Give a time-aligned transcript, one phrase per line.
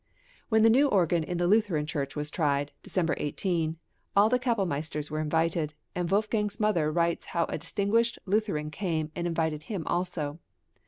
[0.49, 3.77] When the new organ in the Lutheran Church was tried (December 18)
[4.15, 9.27] all the kapellmeisters were invited, and Wolfgang's mother writes how a distinguished Lutheran came and
[9.27, 10.39] invited him also.